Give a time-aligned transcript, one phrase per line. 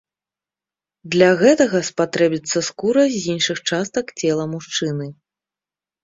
[1.15, 5.07] Для гэтага спатрэбіцца скура з іншых частак цела мужчыны.